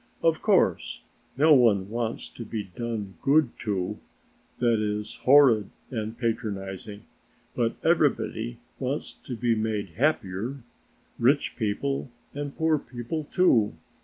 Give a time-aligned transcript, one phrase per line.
[0.23, 1.03] Of course
[1.37, 3.99] no one wants to be done good to,
[4.57, 7.03] that is horrid and patronizing,
[7.55, 10.63] but everybody wants to be made happier,
[11.19, 13.75] rich people: and poor people too.